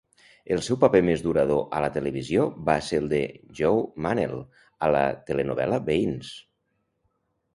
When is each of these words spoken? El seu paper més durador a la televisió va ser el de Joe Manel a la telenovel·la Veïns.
El 0.53 0.61
seu 0.67 0.77
paper 0.83 0.99
més 1.07 1.19
durador 1.25 1.59
a 1.79 1.81
la 1.85 1.89
televisió 1.97 2.45
va 2.69 2.77
ser 2.87 2.99
el 3.01 3.05
de 3.11 3.19
Joe 3.61 3.83
Manel 4.05 4.33
a 4.87 4.89
la 4.97 5.03
telenovel·la 5.29 5.81
Veïns. 5.91 6.33